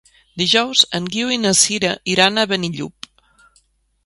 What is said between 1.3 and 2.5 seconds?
i na Sira iran a